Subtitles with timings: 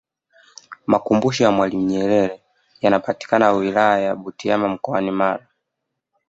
[0.87, 2.41] makumbusho ya mwalimu nyerere
[2.81, 5.47] yanapatika wilaya ya butiama mkoani mara